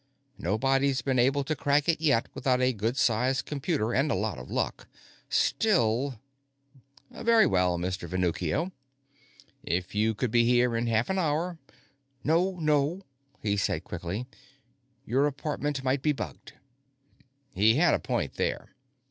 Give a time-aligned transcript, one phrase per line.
[0.39, 4.39] Nobody's been able to crack it yet without a good sized computer and a lot
[4.39, 4.87] of luck.
[5.29, 6.19] Still
[7.11, 8.09] "Very well, Mr.
[8.09, 8.71] Venuccio;
[9.61, 11.59] if you could be here in half an hour"
[12.23, 13.03] "No, no,"
[13.43, 14.25] he said quickly.
[15.05, 16.53] "Your apartment might be bugged."
[17.53, 18.69] He had a point there.